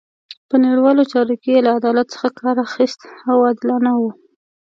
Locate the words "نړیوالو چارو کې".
0.65-1.49